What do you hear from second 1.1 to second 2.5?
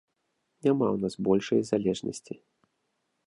большай залежнасці.